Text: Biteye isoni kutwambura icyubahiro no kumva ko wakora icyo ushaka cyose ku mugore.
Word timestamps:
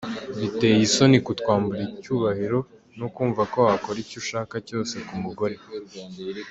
Biteye 0.39 0.77
isoni 0.87 1.17
kutwambura 1.27 1.81
icyubahiro 1.95 2.59
no 2.99 3.07
kumva 3.15 3.41
ko 3.51 3.57
wakora 3.67 3.97
icyo 4.03 4.17
ushaka 4.21 4.55
cyose 4.67 4.95
ku 5.07 5.13
mugore. 5.23 5.55